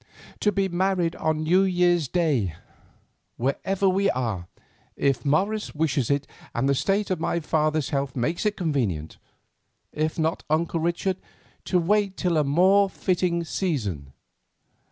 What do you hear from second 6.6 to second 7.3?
the state of